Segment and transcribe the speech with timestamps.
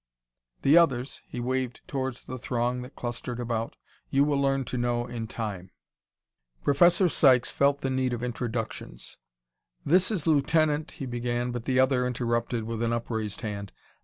[0.63, 3.75] "The others," he waved toward the throng that clustered about
[4.09, 5.69] "you will learn to know in time."
[6.63, 9.17] Professor Sykes felt the need of introductions.
[9.85, 13.73] "This is Lieutenant" he began, but the other interrupted with an upraised hand.